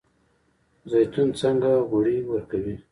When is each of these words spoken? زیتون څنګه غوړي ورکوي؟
زیتون 0.91 1.27
څنګه 1.39 1.71
غوړي 1.89 2.17
ورکوي؟ 2.31 2.75